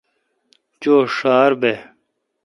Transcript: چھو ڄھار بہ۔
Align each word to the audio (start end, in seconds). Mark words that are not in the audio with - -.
چھو 0.81 0.95
ڄھار 1.15 1.51
بہ۔ 1.61 1.73